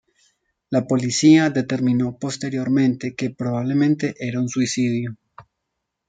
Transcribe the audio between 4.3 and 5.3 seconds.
un suicidio.